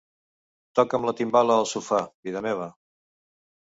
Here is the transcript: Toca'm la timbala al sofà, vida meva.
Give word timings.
Toca'm 0.79 1.05
la 1.09 1.15
timbala 1.21 1.59
al 1.59 1.71
sofà, 1.77 2.03
vida 2.27 2.47
meva. 2.51 2.75